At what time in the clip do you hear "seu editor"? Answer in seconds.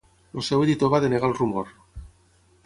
0.47-0.91